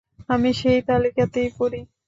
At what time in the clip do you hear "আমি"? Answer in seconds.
0.29-0.49